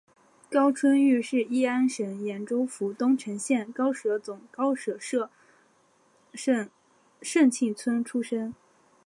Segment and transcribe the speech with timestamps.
[0.49, 5.29] 高春育是乂安省演州府东城县高舍总高舍社
[7.21, 8.51] 盛庆村出生。